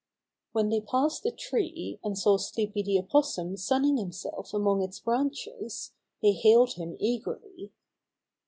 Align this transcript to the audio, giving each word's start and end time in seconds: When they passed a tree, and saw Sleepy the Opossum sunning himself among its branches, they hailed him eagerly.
When 0.53 0.69
they 0.69 0.81
passed 0.81 1.27
a 1.27 1.31
tree, 1.31 1.99
and 2.03 2.17
saw 2.17 2.37
Sleepy 2.37 2.81
the 2.81 2.97
Opossum 2.97 3.55
sunning 3.55 3.97
himself 3.97 4.51
among 4.51 4.81
its 4.81 4.99
branches, 4.99 5.91
they 6.23 6.31
hailed 6.31 6.73
him 6.73 6.97
eagerly. 6.99 7.71